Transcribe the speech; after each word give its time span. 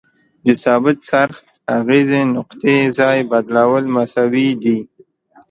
د 0.45 0.47
ثابت 0.63 0.97
څرخ 1.09 1.37
اغیزې 1.77 2.21
نقطې 2.35 2.77
ځای 2.99 3.17
بدلول 3.31 3.83
مساوي 3.95 4.49
دي. 4.63 4.77